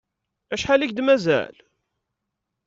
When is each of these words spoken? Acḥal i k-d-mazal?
Acḥal 0.53 0.81
i 0.85 0.87
k-d-mazal? 0.89 1.55